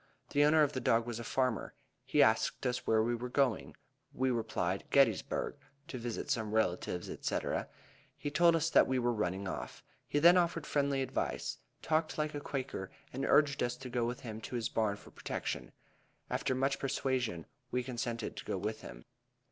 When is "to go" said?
13.77-14.03, 18.37-18.57